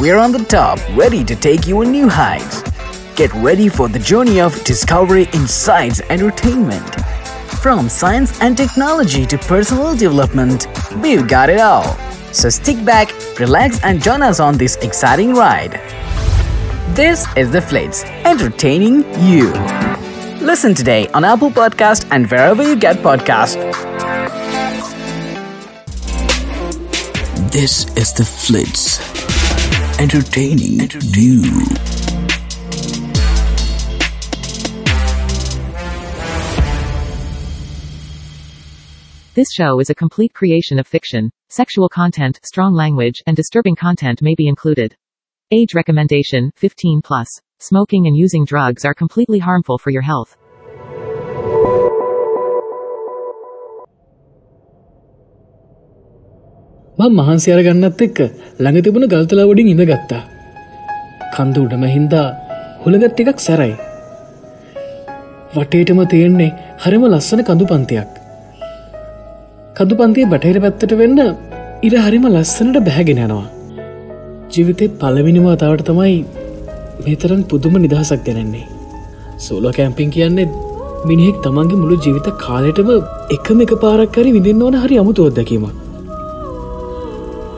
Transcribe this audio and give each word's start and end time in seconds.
we're 0.00 0.16
on 0.16 0.32
the 0.32 0.44
top, 0.44 0.78
ready 0.96 1.24
to 1.24 1.34
take 1.34 1.66
you 1.66 1.80
on 1.80 1.90
new 1.90 2.08
heights. 2.08 2.62
Get 3.16 3.32
ready 3.34 3.68
for 3.68 3.88
the 3.88 3.98
journey 3.98 4.40
of 4.40 4.62
discovery, 4.64 5.26
insights, 5.32 6.00
entertainment. 6.08 6.94
From 7.62 7.88
science 7.88 8.40
and 8.40 8.56
technology 8.56 9.26
to 9.26 9.36
personal 9.38 9.96
development, 9.96 10.68
we've 11.02 11.26
got 11.26 11.50
it 11.50 11.58
all. 11.58 11.96
So 12.32 12.48
stick 12.48 12.84
back, 12.84 13.12
relax, 13.38 13.82
and 13.82 14.00
join 14.00 14.22
us 14.22 14.38
on 14.38 14.56
this 14.56 14.76
exciting 14.76 15.34
ride. 15.34 15.80
This 16.94 17.26
is 17.36 17.50
The 17.50 17.60
Flits, 17.60 18.04
entertaining 18.24 19.02
you. 19.20 19.52
Listen 20.40 20.74
today 20.74 21.08
on 21.08 21.24
Apple 21.24 21.50
Podcast 21.50 22.06
and 22.12 22.30
wherever 22.30 22.62
you 22.62 22.76
get 22.76 22.98
podcasts. 22.98 23.56
This 27.50 27.86
is 27.96 28.12
The 28.12 28.24
Flits, 28.24 28.98
entertaining, 29.98 30.78
you. 30.78 31.42
This 39.34 39.52
show 39.52 39.80
is 39.80 39.90
a 39.90 39.94
complete 39.94 40.32
creation 40.34 40.78
of 40.78 40.86
fiction. 40.86 41.30
Sexual 41.48 41.88
content, 41.88 42.38
strong 42.44 42.74
language, 42.74 43.22
and 43.26 43.36
disturbing 43.36 43.74
content 43.74 44.22
may 44.22 44.36
be 44.36 44.46
included. 44.46 44.96
Age 45.50 45.74
recommendation 45.74 46.52
15 46.54 47.02
plus. 47.02 47.28
Smoking 47.58 48.06
and 48.06 48.16
using 48.16 48.44
drugs 48.44 48.84
are 48.84 48.94
completely 48.94 49.40
harmful 49.40 49.78
for 49.78 49.90
your 49.90 50.02
health. 50.02 50.36
මං 56.98 57.12
මහන්සි 57.16 57.50
අරගන්නත් 57.54 58.00
එක්ක 58.04 58.16
ළඟ 58.62 58.84
තිබුණ 58.84 59.04
ගල්තලාවඩින් 59.12 59.68
ඉඳ 59.72 59.82
ගත්තා. 59.90 60.22
කන්ද 61.34 61.56
උඩම 61.64 61.84
හින්දා 61.92 62.24
හුළගත් 62.82 63.12
ටිකක් 63.12 63.38
සැරයි. 63.44 63.74
වටේටම 65.54 66.00
තියෙන්නේ 66.12 66.48
හරිම 66.84 67.04
ලස්සන 67.10 67.44
කඳු 67.48 67.70
පන්තියක්. 67.72 68.10
කදු 69.78 70.00
පන්තිය 70.00 70.28
බටහිර 70.32 70.58
පැත්තට 70.66 70.98
වෙන්න 71.02 71.22
ඉර 71.86 71.94
හරිම 72.06 72.28
ලස්සනට 72.34 72.82
බැහැගෙන 72.88 73.22
යනවා. 73.26 73.46
ජීවිතේ 74.52 74.92
පලවිනිම 75.00 75.48
අතාවට 75.54 75.88
තමයි 75.90 76.20
මේතරන් 77.06 77.48
පුදුම 77.52 77.82
නිදහසක් 77.84 78.22
ගැනෙන්නේ. 78.28 78.68
සෝලෝ 79.46 79.76
කැම්පින් 79.80 80.14
කියන්නේ 80.16 80.52
මිනිහෙක් 81.10 81.44
තමන්ගේ 81.44 81.82
මුළු 81.82 82.04
ජීවිත 82.06 82.30
කාලෙටම 82.46 82.90
එකම 83.36 83.60
එක 83.66 83.74
පාරක්කරි 83.84 84.32
විඳන්න 84.38 84.64
ඕන 84.68 84.84
හරි 84.84 85.04
අමුතු 85.04 85.28
අත්දැකීමක්. 85.30 85.86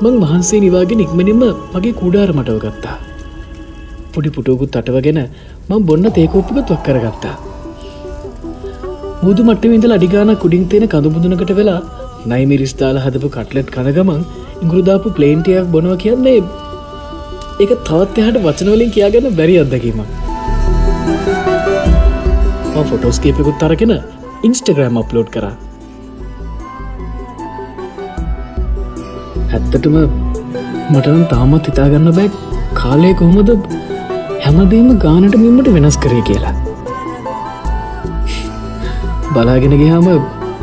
මං 0.03 0.15
වහන්සේ 0.23 0.59
නිවාගෙන 0.65 1.01
ඉක්මනින්ම 1.05 1.43
මගේ 1.75 1.97
කුඩාර 1.98 2.29
මටව 2.34 2.59
ගත්තා. 2.65 2.97
පොඩි 4.12 4.31
පුටෝකුත් 4.37 4.79
අටවගෙන 4.81 5.19
මං 5.69 5.83
බොන්න 5.89 6.06
තේකෝප්පුකත් 6.19 6.70
වක් 6.70 6.84
කරගත්තා. 6.87 7.34
මුදු 9.25 9.43
මට 9.47 9.73
විඳ 9.73 9.87
අඩිගාන 9.97 10.33
කුඩින් 10.45 10.65
තියෙන 10.71 10.87
කඳුබුදුනකට 10.95 11.53
වෙලා 11.59 11.81
නයිමිරිස්ථාල 12.31 13.03
හදපු 13.05 13.28
කටලෙට් 13.37 13.75
කනගමන් 13.77 14.23
ඉංගුරුදාපු 14.62 15.15
ප්ලේන්ටියක් 15.19 15.71
බොනව 15.75 15.93
කියන්නේ 16.05 16.41
එක 17.65 17.73
තවත් 17.89 18.25
එහට 18.25 18.43
වචනවලින් 18.47 18.95
කියාගන්න 18.97 19.37
බැරි 19.39 19.56
අත්දකීම 19.65 20.01
ෆොටෝස්කේපකුත් 22.91 23.67
අරගෙන 23.69 23.93
ඉන්ස්ටග්‍රෑම් 24.48 25.03
අප්ලෝඩ් 25.03 25.31
කරා 25.34 25.56
ඇත්තටම 29.51 29.97
මටනම් 30.93 31.23
තාමත් 31.33 31.69
හිතාගන්න 31.69 32.11
බෑ 32.19 32.29
කාලය 32.75 33.11
කොහොමද 33.20 33.51
හැමදේම 34.45 34.89
ගානට 35.05 35.34
මෙමට 35.43 35.70
වෙනස් 35.77 35.97
කරේ 36.05 36.23
කියලා. 36.29 36.55
බලාගෙන 39.34 39.75
ගහම 39.81 40.09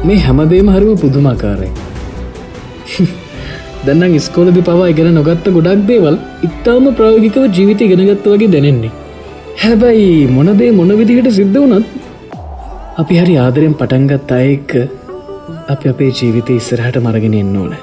මේ 0.08 0.20
හැමදේම 0.26 0.70
හරිම 0.76 0.94
පුදුමාකාරය. 1.04 1.70
දැන්නම් 3.86 4.16
ස්කෝලදි 4.20 4.64
පවා 4.70 4.88
ඉගෙන 4.94 5.12
නොගත්ත 5.18 5.50
ගොඩක් 5.58 5.84
දේවල් 5.92 6.18
ඉතාම 6.48 6.88
ප්‍රායෝගිකව 7.00 7.46
ජීවිත 7.58 7.84
ඉගෙනගත්ත 7.88 8.30
වගේ 8.34 8.52
දැනෙන්නේ. 8.56 8.94
හැබැයි 9.64 10.16
මොනදේ 10.38 10.72
මොන 10.80 10.94
විදිහට 11.02 11.30
සිද්ධ 11.40 11.60
වනත් 11.64 11.86
අපි 13.02 13.20
හරි 13.22 13.36
ආදරෙන් 13.44 13.76
පටන්ගත් 13.82 14.32
අයෙක්ක 14.40 14.74
අපි 15.68 15.94
අපේ 15.94 16.12
ජීවිත 16.20 16.50
ඉස්සරහට 16.58 17.06
මරගෙන 17.06 17.38
එන්න 17.44 17.56
ඕන. 17.58 17.76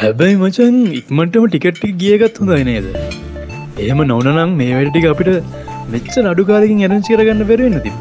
හැබැයි 0.00 0.36
මචන් 0.40 0.74
ඉක්මටම 0.98 1.44
ටිකට්ටි 1.52 1.88
ගියගත් 2.00 2.36
හොඳයි 2.40 2.64
නේද? 2.68 2.84
එහෙම 3.84 4.00
නොනනම් 4.10 4.52
මේ 4.60 4.68
වැඩටික 4.76 5.06
අපිට 5.12 5.30
මෙච්ච 5.94 6.14
නඩුකාරකින් 6.22 6.82
ඇරංචි 6.86 7.10
කරගන්න 7.14 7.42
බැරවෙන්න 7.48 7.80
තිබ 7.86 7.96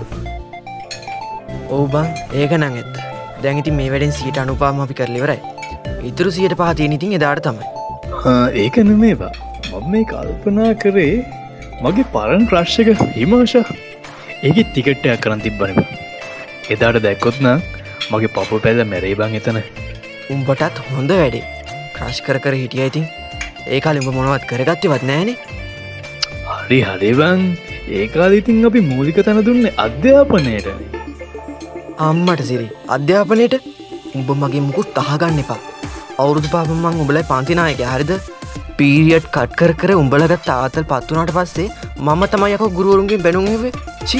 ඕබන් 1.78 2.08
ඒක 2.42 2.54
නං 2.60 2.78
ඇත්ත. 2.82 3.00
දැඟිති 3.46 3.74
මේ 3.80 3.90
වැඩෙන් 3.96 4.14
සීට 4.20 4.38
අනුපාම 4.44 4.84
අපි 4.86 5.00
කරලිවරයි 5.00 5.40
ඉතුරු 6.12 6.36
සියට 6.38 6.56
පහතිය 6.62 6.92
ඉතින් 7.00 7.18
එදාට 7.20 7.44
තමයි. 7.48 7.66
ඒක 8.66 8.80
නෙමේවා 8.92 9.34
මම 9.72 9.90
මේ 9.96 10.06
කල්පනා 10.14 10.70
කරේ 10.86 11.18
මගේ 11.84 12.08
පරන් 12.16 12.48
ප්‍රශ්ක 12.54 12.94
හිමාශ 13.18 13.58
ඒක 13.58 14.58
ටිකට්ටයක් 14.70 15.20
කරන්න 15.26 15.46
තිබ්බනව 15.50 15.84
එදාට 16.78 17.04
දැක්කොත්න 17.10 17.54
මගේ 18.14 18.34
පපු 18.40 18.64
පැද 18.70 18.88
මැරේ 18.96 19.20
බං 19.20 19.38
එතන. 19.44 19.64
උම්පටත් 20.34 20.84
හොඳ 20.96 21.20
වැඩේ 21.20 21.46
ක්‍රශ් 21.98 22.20
කර 22.26 22.38
කර 22.46 22.54
හිටිය. 22.62 22.88
ඉතින් 22.90 23.06
ඒකාල 23.76 24.02
උඹ 24.02 24.12
මොනවත් 24.18 24.46
කරගත්තවත් 24.52 25.08
නෑනේ 25.12 25.38
හරි 26.60 26.80
හරිබං 26.90 27.42
ඒකාලිතින් 28.00 28.66
අපි 28.70 28.82
මූලික 28.92 29.20
තැන 29.28 29.42
දුන්න 29.48 29.66
අධ්‍යාපනයට. 29.86 30.68
අම්මට 32.08 32.42
සිරි 32.50 32.68
අධ්‍යාපනයට 32.96 33.56
උඹ 34.18 34.30
මගේ 34.42 34.64
මුකුත් 34.68 34.90
තහගන්න 34.98 35.44
එපා. 35.44 35.62
අවුරුදු 36.22 36.50
පාපමං 36.56 37.02
උඹලයි 37.04 37.24
පන්තිනායක 37.32 37.84
හරිද? 37.94 38.12
පීරියට් 38.78 39.28
කට් 39.36 39.58
කර 39.60 39.72
කර 39.82 39.92
උඹලගත් 40.02 40.50
ආතල් 40.56 40.86
පත්වනට 40.92 41.34
පස්සේ 41.38 41.68
මම 42.08 42.24
තමයි 42.34 42.56
යක 42.58 42.64
ගුරුවරුන්ගේ 42.78 43.24
බැනුම්වේ 43.26 43.72
චි 44.10 44.20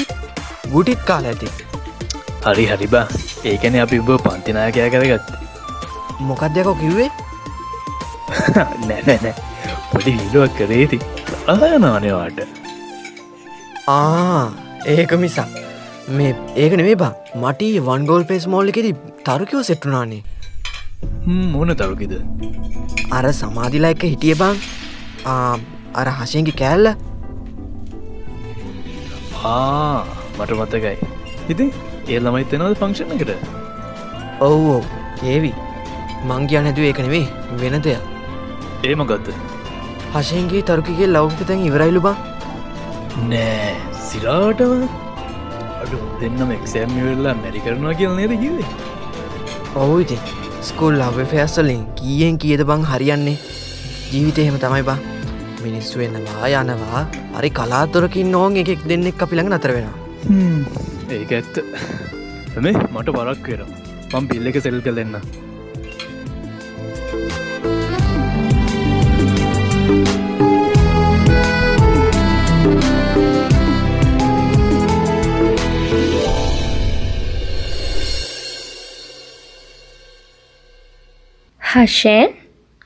ගුටිත් 0.72 1.04
කාල 1.08 1.28
ඇති. 1.32 1.48
හරි 2.46 2.64
හරිබා 2.70 3.06
ඒකන 3.52 3.78
අපි 3.84 4.02
උබ 4.02 4.10
පන්තිනායකය 4.26 4.88
කරගත් 4.94 5.28
මොකක්දයකෝ 6.28 6.76
කිව්වේ 6.82 7.08
නැනැනෑ 8.88 9.34
පොඩි 9.92 10.16
හිලුවක් 10.18 10.58
කරේති 10.58 10.98
අහනානවාට 11.54 12.40
ආ 13.88 14.44
ඒක 14.94 15.12
මිසා 15.24 15.48
මේ 16.16 16.32
ඒක 16.56 16.72
නෙවේ 16.80 16.96
බා. 17.02 17.12
මටී 17.42 17.80
වන්ගෝල් 17.88 18.24
පේස් 18.30 18.46
මෝල්ලිකෙද 18.54 18.88
තරුකෝ 19.26 19.62
සෙට්ටුනානේ 19.62 20.22
මොන 21.52 21.74
තරුකිද? 21.80 22.14
අර 23.10 23.24
සමාධිලා 23.40 23.92
එක 23.96 24.04
හිටිය 24.12 24.34
බං. 24.42 24.56
අර 25.94 26.08
හශයකි 26.18 26.54
කෑල්ල. 26.60 26.88
ආ 29.44 30.04
මට 30.38 30.50
මතකයි. 30.60 30.96
ඉතින් 31.48 31.72
ඒ 32.08 32.20
ළමයි 32.20 32.44
තෙනවද 32.52 32.78
ෆංක්ෂණ 32.82 33.16
එකට? 33.16 33.32
ඔව්ෝ 34.40 34.80
ඒවි 35.24 35.52
මංගිය 36.28 36.62
නැතුව 36.62 36.88
ඒක 36.90 37.02
නෙවේ 37.06 37.26
වෙන 37.60 37.82
දෙයක් 37.82 38.17
ඒම 38.86 39.00
ගත්ත 39.10 39.28
හශයන්ගේ 40.14 40.62
තරුකිගේ 40.68 41.08
ලෞපතැන් 41.14 41.64
ඉවරයිලු 41.68 42.00
බං. 42.06 42.16
නෑ 43.30 43.72
සිරාටම. 44.08 44.84
අඩු 45.82 45.98
දෙන්නම 46.20 46.50
එක්සෑම්මිවෙල්ලා 46.56 47.34
මැරි 47.42 47.60
කරනවා 47.66 47.94
කියල් 48.00 48.14
නේද 48.18 48.34
කිවේ 48.42 48.68
ඔවු 49.82 49.96
ඉති 50.04 50.18
ස්කුල් 50.68 50.94
ලබ 51.06 51.26
ෆෑස්සලින් 51.32 51.82
කියෙන් 52.00 52.38
කියද 52.44 52.62
බං 52.70 52.86
හරියන්නේ? 52.92 53.38
ජීවිතය 54.12 54.40
එහෙම 54.44 54.58
තමයි 54.64 54.84
බා. 54.90 54.98
මිනිස්සු 55.64 55.98
වෙන්නවා 56.02 56.48
යනවා. 56.60 57.02
හරි 57.36 57.50
කලාතුරකින් 57.58 58.30
නෝන් 58.36 58.56
එකෙක් 58.62 58.86
දෙන්නෙක් 58.92 59.22
අපිළඟ 59.26 59.50
නතර 59.56 59.74
වෙනවා. 59.76 59.96
ඒක 61.18 61.32
ඇත්ත. 61.40 61.56
මේ 62.64 62.74
මට 62.94 63.08
පරක් 63.18 63.46
වෙන 63.52 63.76
පම් 64.12 64.24
පිල්ල 64.30 64.48
එක 64.52 64.62
සෙල් 64.64 64.80
කල 64.86 65.04
දෙන්න 81.68 81.86
හශයෙන් 81.86 82.30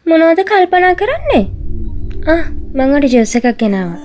මොනවද 0.06 0.44
කල්පනා 0.44 0.94
කරන්නේ? 0.94 1.46
මංගට 2.74 3.12
ජෙස්ස 3.12 3.36
එකක් 3.36 3.58
ගෙනවා. 3.58 3.96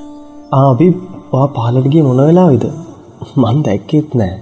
ආබි 0.52 0.94
වා 1.32 1.48
පාලටගේ 1.48 2.04
මොන 2.04 2.18
වෙලා 2.18 2.52
විද 2.52 2.66
මන් 3.36 3.64
දැක්කෙත් 3.64 4.14
නෑ. 4.14 4.40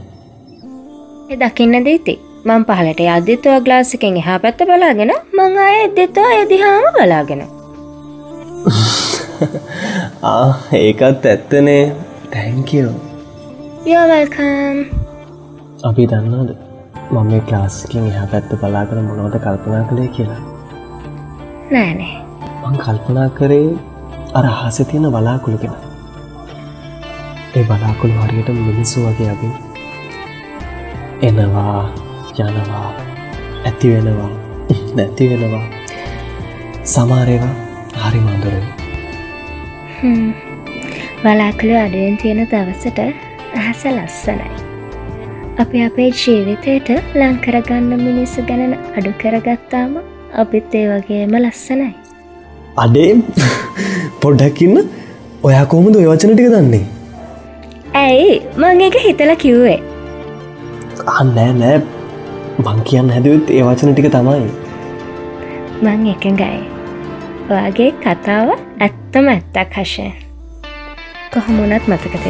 එ 1.30 1.36
දකින්න 1.36 1.86
දීති. 1.86 2.20
මං 2.46 2.66
පහලට 2.66 3.00
අධිත්තුව 3.00 3.64
ගලාසිකෙන් 3.64 4.18
එහා 4.18 4.40
පැත්ත 4.40 4.64
බලාගෙන 4.64 5.12
මං 5.34 5.58
අය 5.58 5.84
එදෙත්වා 5.84 6.32
එදිහාම 6.32 6.94
බලාගෙන. 6.94 7.44
ඒකත් 10.74 11.26
ඇත්තනේ. 11.26 11.96
තැංකෝ 12.32 12.94
යවල්කම් 13.86 14.78
අපි 15.84 16.08
දන්නද 16.08 16.65
මම 17.12 17.28
මේ 17.30 17.42
ක්ලාස්කින් 17.42 18.08
එහ 18.10 18.20
පැත්ත 18.32 18.52
බලා 18.62 18.86
කර 18.86 18.98
මොනවද 19.02 19.36
කල්පනා 19.40 19.84
කළේ 19.90 20.08
කියලා. 20.10 20.42
නෑනේ 21.72 22.16
මං 22.64 22.78
කල්පනා 22.78 23.30
කරේ 23.30 23.70
අර 24.34 24.46
අහස 24.46 24.78
තියෙන 24.82 25.08
බලාකුළුගෙන 25.12 25.76
ඒ 27.56 27.64
බලාකුළු 27.64 28.20
හරියට 28.22 28.50
මිනිස්සු 28.60 29.08
වගේ 29.08 29.30
අපි 29.32 29.50
එනවා 31.22 31.80
යනවා 32.42 32.90
ඇති 33.66 33.88
වෙනවා 33.94 34.32
නැති 34.96 35.30
වෙනවා. 35.32 35.66
සමාරේවා 36.86 37.54
හරි 38.02 38.20
මඳුරුයි 38.20 38.68
බලාකළු 41.22 41.76
අඩුවෙන් 41.78 42.18
තියෙන 42.18 42.42
දවසට 42.52 43.00
අහස 43.60 43.82
ලස්සනයි 43.88 44.50
අපි 45.64 45.78
අපේ 45.88 46.08
ජීවිතයට 46.22 46.90
ලංකරගන්න 47.20 47.92
මිනිස්සු 48.08 48.42
ගැනන 48.50 48.74
අඩු 48.98 49.12
කරගත්තාම 49.22 49.94
අපිත් 50.42 50.74
ඒ 50.80 50.86
වගේම 50.92 51.36
ලස්සනයි. 51.42 51.88
අඩේ 52.84 53.12
පොඩ්ඩක්කින්න 54.24 54.78
ඔයා 55.48 55.66
කෝමද 55.74 56.00
ඔය 56.00 56.08
වචන 56.10 56.34
ටික 56.34 56.50
දන්නේ? 56.56 56.84
ඇයි? 58.02 58.34
මං 58.62 58.84
එක 58.88 58.98
හිතල 59.06 59.34
කිව්වේ. 59.44 59.80
අන්නෑ 61.18 61.54
නෑ 61.62 61.78
මං 62.66 62.84
කියන්න 62.90 63.14
හැදුවත් 63.16 63.56
ඒ 63.58 63.64
වචන 63.70 63.94
ටික 63.94 64.12
තමයි. 64.18 64.50
මං 65.86 66.08
එකඟයි. 66.16 66.60
ඔයාගේ 67.50 67.92
කතාව 68.04 68.56
ඇත්තම 68.58 69.28
ඇත්තක් 69.36 69.80
හශය 69.82 70.12
කොහොමුණත් 71.34 71.88
මතක 71.94 72.24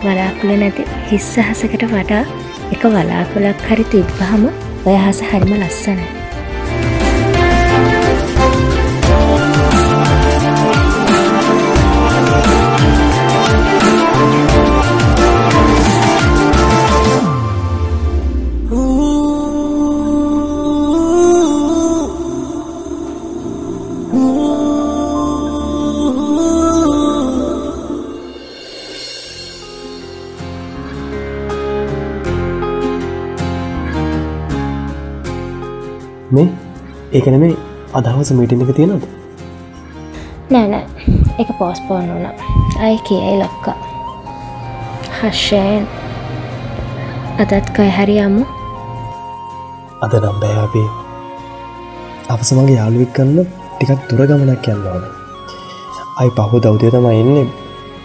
තියාගන්න 0.00 0.40
වලාකුල 0.40 0.52
නැති 0.56 0.84
හිස්සහසකට 1.08 1.84
වඩා 1.84 2.22
එක 2.72 2.82
වලාකුලක් 2.86 3.66
හරි 3.68 3.84
තිබ්බහම 3.92 4.48
ඔය 4.86 4.96
හස 4.96 5.20
හරිම 5.22 5.52
ලස්සන 5.58 6.19
ඒකන 37.18 37.36
මේ 37.42 37.54
අදහවස 37.98 38.30
මීටින් 38.38 38.62
එක 38.64 38.72
තියෙනද 38.78 39.04
නෑනෑ 40.52 40.84
එක 41.42 41.50
පෝස්පෝන් 41.58 42.06
වුන 42.12 42.26
අයි 42.86 42.98
කියයි 43.08 43.38
ලොක්කා. 43.40 43.78
හර්ෂයෙන් 45.18 45.84
අදත් 47.42 47.70
කයි 47.76 47.90
හරි 47.96 48.16
යමු. 48.26 48.44
අද 50.04 50.14
නම් 50.20 50.38
බෑආපේ 50.42 50.88
අපස 52.34 52.52
මගේ 52.58 52.78
යාළුවෙක් 52.78 53.12
කන්න 53.16 53.38
ටිකක් 53.78 54.06
තුර 54.08 54.22
ගමනක් 54.30 54.66
යන්න 54.74 54.86
ඕන. 54.92 55.04
අයි 56.20 56.30
පහු 56.38 56.62
දෞදය 56.64 56.90
තම 56.94 57.06
එන්නේ 57.10 57.46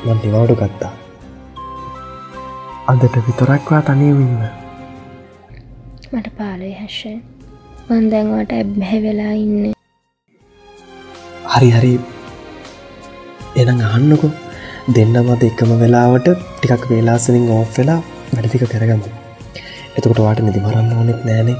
මන් 0.05 0.17
නිවාඩු 0.23 0.55
ගත්තා. 0.61 0.93
අදට 2.91 3.15
විතරක්වා 3.27 3.81
තනයවින්න 3.87 4.43
මට 6.11 6.27
පාලුයි 6.37 6.75
හර්ෂයෙන් 6.81 7.23
මන්දැන්වට 7.87 8.51
ඇබ්බැහැ 8.57 8.99
වෙලා 9.01 9.33
ඉන්න. 9.39 9.73
හරි 11.53 11.67
හරි. 11.73 11.91
එනම් 13.61 13.81
අහන්නකො. 13.89 14.29
දෙන්නමද 14.95 15.43
එකම 15.49 15.73
වෙලාවට 15.83 16.31
ටිකක් 16.55 16.87
වේලාසනින් 16.91 17.45
ඕෆ් 17.57 17.77
වෙලා 17.77 17.99
වැඩිතික 18.33 18.65
කරගමු. 18.73 19.13
එතකොට 19.97 20.23
වාට 20.25 20.43
නිදි 20.47 20.65
මරන්න 20.65 20.91
ඕනෙත් 20.97 21.21
නෑනේ. 21.29 21.57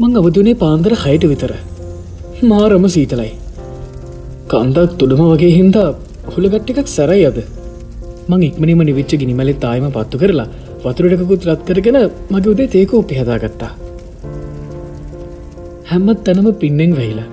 මං 0.00 0.20
අවදුනේ 0.20 0.60
පාන්දර 0.66 1.00
හයට 1.06 1.32
විතර. 1.32 1.54
මාරම 2.52 2.86
සීතලයි 2.96 3.32
කන්දක් 4.50 4.90
තුඩම 5.00 5.20
වගේ 5.28 5.52
හින්දා 5.58 5.88
හුළගට්ට 6.32 6.70
එකක් 6.72 6.88
සැරයි 6.94 7.24
අද. 7.28 7.38
මං 8.30 8.42
ඉක්මනිම 8.48 8.80
නිවිච්ච 8.88 9.12
ගිනිමලෙත් 9.20 9.58
තායම 9.62 9.86
පත්තු 9.94 10.20
කරලා 10.22 10.48
වතුරටකුත් 10.82 11.46
රත් 11.48 11.62
කරගෙන 11.68 11.98
මගේ 12.32 12.50
උදේ 12.52 12.68
තේකෝ 12.74 13.00
පිහදාගත්තා. 13.10 13.72
හැම්මත් 15.90 16.20
තැනම 16.26 16.48
පින්නෙන් 16.62 16.92
වෙහිලා. 16.98 17.28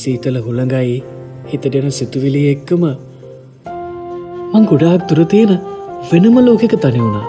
සීතල 0.00 0.38
හුළඟයි 0.46 0.96
හිතටයන 1.52 1.88
සිතුවිලි 1.98 2.42
එක්කම 2.54 2.84
මං 4.54 4.68
ගොඩාක් 4.72 5.08
තුර 5.08 5.20
තියෙන 5.32 5.54
වෙනම 6.10 6.36
ලෝකෙක 6.48 6.76
තනි 6.84 7.00
වුණා. 7.04 7.26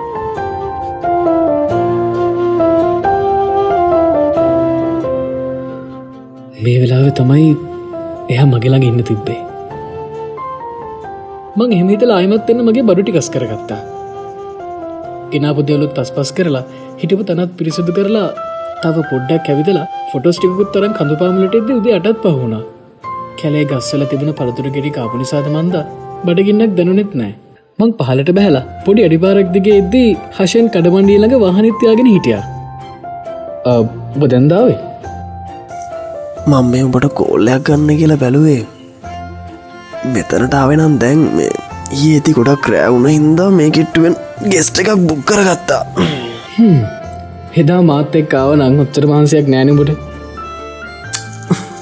මේ 6.63 6.77
වෙලාව 6.81 7.07
තමයි 7.21 7.50
එහ 8.34 8.42
මගෙළඟ 8.52 8.86
ඉන්න 8.88 9.04
තිබ්බේ. 9.10 9.42
මං 11.58 11.70
එහමිතල 11.76 12.12
අයමත් 12.16 12.50
එන්න 12.52 12.64
මගේ 12.68 12.88
බඩු 12.88 13.04
ටිකස් 13.06 13.30
කරගත්තා 13.36 13.82
ගෙනාපු 15.32 15.62
දෙවලුත් 15.70 15.94
තස් 15.98 16.12
පස් 16.16 16.32
කරලා 16.38 16.64
හිටපු 17.02 17.24
තනත් 17.30 17.52
පිරිසිදු 17.60 17.94
කරලා 17.98 18.28
තව 18.84 19.06
පොඩ්ඩක් 19.12 19.48
ඇවිදලා 19.54 19.86
ෆොටෝස්ටිකුත් 20.12 20.70
තරම් 20.74 20.94
කඳුපාමලට 21.00 21.56
එද 21.60 21.72
උදේ 21.78 21.96
අටත් 22.00 22.26
පහුණා 22.26 22.64
කැලේ 23.40 23.66
ගස්සල 23.72 24.04
තිබුණ 24.12 24.34
පළතුර 24.40 24.68
ගෙරි 24.76 24.92
කාපනිසාද 24.98 25.48
මන්ද? 25.54 25.76
බඩගින්නක් 26.26 26.76
දැනුනෙත් 26.80 27.14
නෑ 27.22 27.34
මං 27.80 27.92
පහලට 28.00 28.31
බැහලා 28.38 28.66
පොඩි 28.86 29.07
අඩිපාරක් 29.07 29.50
දිගේ 29.56 29.78
එද්දී 29.84 30.12
හශයෙන් 30.38 30.68
කඩමණ්ඩියලඟ 30.76 31.38
වාහනිත්‍යයාගෙන 31.46 32.12
හිටිය. 32.14 32.42
ඔබ 33.74 34.24
දැන්දාවේ 34.34 34.78
මං 36.51 36.68
මේ 36.71 36.83
උඹට 36.87 37.06
කෝල්ලයක් 37.19 37.63
ගන්න 37.68 37.89
කියලා 37.99 38.19
බැලුවේ. 38.21 38.59
මෙතනට 40.13 40.54
ආවෙනම් 40.59 40.94
දැන් 41.01 41.23
මේ 41.37 41.47
ඒ 41.95 42.11
ඇති 42.18 42.35
ගොඩක් 42.37 42.68
රෑවුණ 42.73 43.07
හින්දා 43.13 43.47
මේ 43.57 43.69
කිට්ටුවෙන් 43.77 44.16
ගෙස්ට 44.54 44.80
එකක් 44.83 44.92
බුක් 45.09 45.21
කරගත්තා. 45.31 45.81
හෙදා 47.57 47.80
මාත් 47.89 48.16
එක්කාව 48.19 48.51
නං 48.57 48.83
ඔච්චර 48.83 49.04
මාන්සයක් 49.11 49.49
නෑනබට 49.54 49.92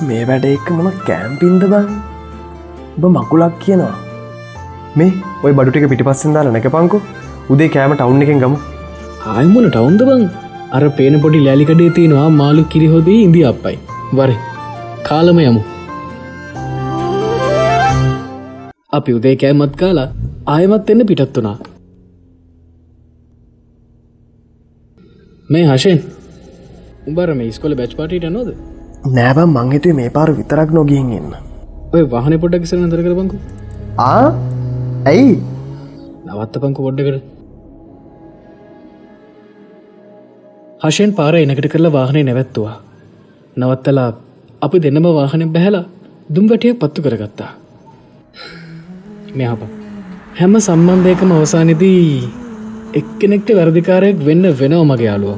මේ 0.07 0.23
වැඩ 0.31 0.47
එක්ක 0.53 0.71
මොන 0.77 0.89
කෑම්පින්ද 1.09 1.67
බං? 1.73 1.85
ඔබ 2.97 3.05
මකුලක් 3.17 3.61
කියනවා. 3.65 3.93
මේ 4.97 5.11
ඔය 5.43 5.53
බඩුටික 5.59 5.87
පිටිපස්සෙන් 5.93 6.35
දාලා 6.37 6.55
නැක 6.57 6.67
පංකු 6.77 7.03
උදේ 7.53 7.69
කෑම 7.77 7.95
ටවුන් 7.99 8.25
එකෙන් 8.27 8.41
ගමු. 8.45 8.57
ආයමුණ 9.35 9.69
ටවුන්ද 9.69 10.03
බං? 10.09 10.25
අර 10.75 10.83
පේන 10.97 11.21
පොඩි 11.25 11.45
ලෑලිකඩේ 11.47 11.93
තියෙනවා 11.99 12.27
මාලු 12.41 12.69
කිරිහොදී 12.73 13.21
ඉදි 13.29 13.43
අපයි 13.53 13.77
වරේ 14.19 14.54
කාලම 15.07 15.39
යමු. 15.41 15.61
අපි 18.97 19.11
උදේ 19.17 19.35
කෑමත් 19.41 19.73
කාලා 19.81 20.07
ආයමත් 20.53 20.89
එන්න 20.93 21.05
පිටත් 21.09 21.37
වනා 21.39 21.55
මේ 25.49 25.65
හශයෙන් 25.71 25.99
උබර 27.11 27.27
මේ 27.41 27.51
ස්කොල 27.57 27.75
බැච් 27.81 27.93
පාටිට 27.99 28.27
නොද 28.37 28.49
නෑබම් 29.17 29.55
මංහිතුවේ 29.57 29.97
මේ 29.99 30.15
පාර 30.17 30.29
විතරක් 30.39 30.73
නොගියෙන් 30.77 31.13
එන්න 31.19 31.31
ඔය 31.93 32.03
වාහන 32.15 32.39
පොඩ්ඩක් 32.43 32.65
කිසර 32.65 32.81
නතර 32.81 33.05
කරපංකු 33.05 33.37
ආ? 33.99 34.27
ඇයි? 35.05 35.31
නවත්ත 36.25 36.55
පංකු 36.63 36.81
පොඩ්ඩකට 36.87 37.23
හශයෙන් 40.83 41.11
පාර 41.19 41.33
එනකට 41.35 41.67
කරලා 41.73 41.95
වාහනය 41.97 42.21
නැවැත්තුවා. 42.23 42.77
නවත්තලා 43.57 44.09
අපි 44.61 44.77
දෙන්නම 44.83 45.07
වාහනෙ 45.17 45.45
බැහැලා 45.55 45.85
දුම්වැටිය 46.29 46.73
පත්තු 46.81 46.99
කරගත්තා. 47.05 47.51
මෙහප 49.37 49.61
හැම 50.39 50.53
සම්බන්ධයකම 50.59 51.31
අවසානිදී 51.37 52.05
එක්කෙනෙක්ට 52.99 53.49
වැරදිකාරයෙක් 53.57 54.17
වෙන්න 54.27 54.45
වෙනව 54.61 54.81
මගේ 54.91 55.07
යාලුව 55.09 55.33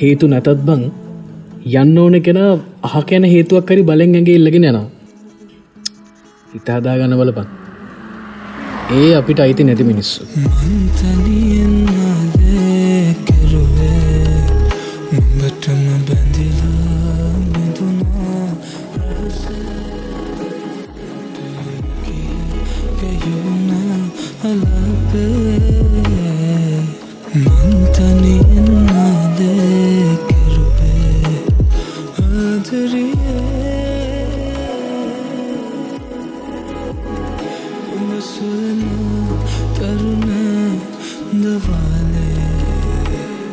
හේතු 0.00 0.30
නැතත් 0.32 0.60
බං 0.68 0.82
යන්න 1.74 1.98
ඕන 1.98 2.16
කෙන 2.26 2.40
අහ 2.86 2.94
කැන 3.10 3.24
හේතුවක් 3.34 3.66
කරි 3.68 3.82
බලෙන් 3.90 4.16
ඇගේ 4.18 4.36
ඉල්ලගෙන 4.40 4.68
යනවා. 4.70 4.86
හිතාදාගන්න 6.52 7.16
බලපන්. 7.20 7.48
ඒ 8.96 9.10
අපිට 9.20 9.40
අයිති 9.40 9.62
නැති 9.64 9.84
මිනිස්සු. 9.90 10.20
නුඹටම 15.14 15.80
බැඳිලා 16.06 16.23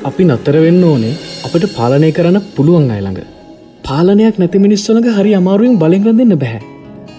අපි 0.09 0.23
නත්තර 0.27 0.55
වෙන්න 0.63 0.83
ඕනේ 0.89 1.13
අපට 1.45 1.65
පාලනය 1.75 2.09
කරන්න 2.17 2.37
පුළුවන් 2.55 2.89
අයළඟ 2.95 3.19
පාලනයක් 3.87 4.35
නැති 4.41 4.57
මිනිස්සලඟ 4.65 5.09
හරි 5.17 5.31
අමාරුවෙන් 5.39 5.77
බලෙන්ග්‍ර 5.83 6.11
දෙන්න 6.19 6.33
බැහැ 6.41 6.61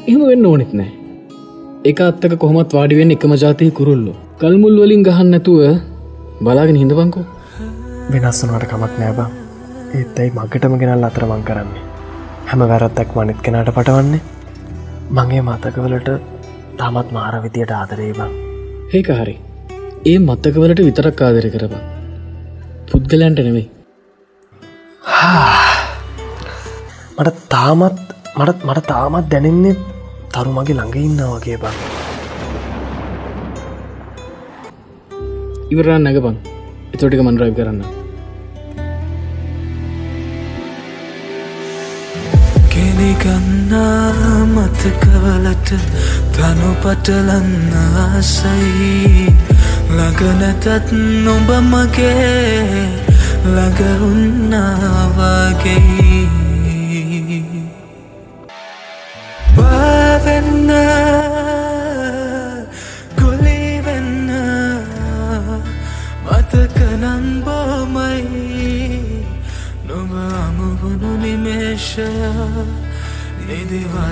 එහෙම 0.09 0.23
වෙන්න 0.31 0.47
ඕනෙත් 0.51 0.73
නෑ. 0.79 0.91
එක 1.91 2.01
අත්තක 2.07 2.35
කොහොමත් 2.43 2.75
වාඩිවෙන් 2.77 3.15
එකම 3.15 3.33
ජාතිය 3.43 3.71
කුරුල්ලු. 3.79 4.13
කල්මුල් 4.41 4.77
වලින් 4.83 5.03
ගහන්න 5.07 5.31
නැතුව 5.35 5.61
බලාගෙන 6.45 6.79
හිඳපංකෝ 6.83 7.25
වෙනස්සනට 8.13 8.67
කමක් 8.73 8.93
නෑබා 9.03 9.29
ඒත් 9.99 10.19
ඇයි 10.21 10.35
මගටම 10.37 10.75
ගෙනල් 10.83 11.09
අතරමං 11.09 11.43
කරන්නේ? 11.49 11.83
හැම 12.51 12.63
වැරත්තක් 12.71 13.11
මනිත් 13.17 13.41
කෙනට 13.47 13.73
පටවන්නේ? 13.79 14.23
මගේ 15.17 15.43
මතකවලට 15.49 16.11
තමත් 16.81 17.09
මාර 17.17 17.35
විදියට 17.45 17.73
ආදරේබං 17.79 18.33
ඒක 18.97 19.09
හරි. 19.21 19.35
ඒ 20.11 20.19
මත්තකවලට 20.27 20.81
විතරක් 20.89 21.21
ආදර 21.27 21.47
කරබ 21.55 21.75
පුද්ගලයන්ට 22.91 23.41
නෙවෙයි 23.47 23.67
මට 27.19 27.39
තාමත් 27.55 27.97
මටත් 28.39 28.61
මට 28.69 28.87
තාමත් 28.93 29.27
දැනෙන්නේ 29.33 29.75
තරු 30.35 30.51
මගේ 30.59 30.77
ළඟ 30.79 30.97
ඉන්න 31.07 31.21
වගේ 31.33 31.59
බං. 31.63 31.77
ඉවරන්න 35.73 36.03
නැගපන් 36.07 36.37
එතෝටික 36.95 37.23
මන්රයි් 37.25 37.55
කරන්න 37.59 37.81
කෙනෙගන්නා 43.73 44.47
මතකවලට 44.47 45.69
තනු 46.33 46.71
පටලන්න 46.83 47.73
ආසයි. 47.97 49.27
ළඟනැතත් 49.89 50.93
නොඹ 51.25 51.51
මගේ 51.63 52.89
ළඟඋන්නාවාගේ 53.47 56.12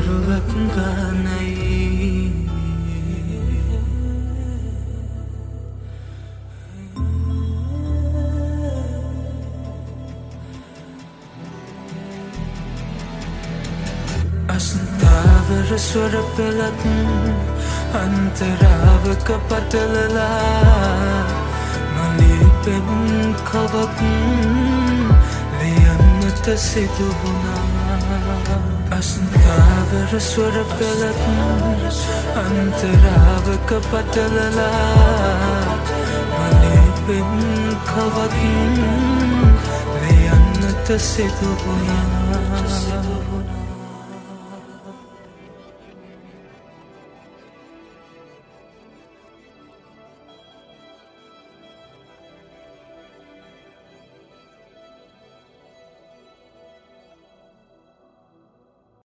නිදිවරුවක් 0.01 0.51
ගනයි. 0.75 2.33
අස්ථාවර 14.49 15.71
ස්වර 15.79 16.15
පෙලත් 16.37 16.83
අන්තරාවක 17.95 19.29
පටලලා 19.49 21.25
මලිපෙන් 21.97 22.89
කවක් 23.43 23.99
ලියන්නට 25.59 26.47
සිදුවුණා 26.59 27.80
අස්ථාවර 28.91 30.11
ස්වර 30.21 30.57
පෙලත් 30.71 31.21
අන්තරාවක 32.43 33.71
පටලලා 33.87 35.77
මලිපෙන් 36.35 37.31
කවක් 37.87 38.39
ලියන්නට 40.01 40.89
සිදුවුණා. 41.01 43.20